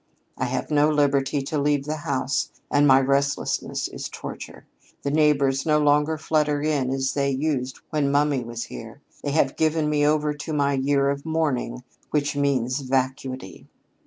[0.35, 4.65] I have no liberty to leave the house and my restlessness is torture.
[5.03, 9.01] The neighbors no longer flutter in as they used when mummy was here.
[9.23, 13.67] They have given me over to my year of mourning which means vacuity.